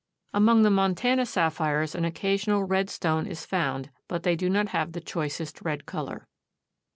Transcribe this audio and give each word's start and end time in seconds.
Among 0.33 0.63
the 0.63 0.71
Montana 0.71 1.27
sapphires 1.27 1.93
an 1.93 2.05
occasional 2.05 2.63
red 2.63 2.89
stone 2.89 3.27
is 3.27 3.45
found, 3.45 3.91
but 4.07 4.23
they 4.23 4.35
do 4.35 4.49
not 4.49 4.69
have 4.69 4.93
the 4.93 4.99
choicest 4.99 5.61
red 5.61 5.85
color. 5.85 6.25